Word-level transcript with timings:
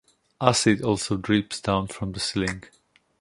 Acid 0.41 0.81
also 0.81 1.15
drips 1.15 1.61
down 1.61 1.85
from 1.85 2.13
the 2.13 2.19
ceiling. 2.19 2.63